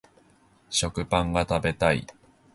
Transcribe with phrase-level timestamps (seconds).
[0.71, 2.07] 食パンが食べたい